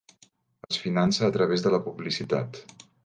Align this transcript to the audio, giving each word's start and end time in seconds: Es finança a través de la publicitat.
Es 0.67 0.79
finança 0.85 1.23
a 1.27 1.35
través 1.35 1.67
de 1.67 1.73
la 1.75 1.81
publicitat. 1.91 2.63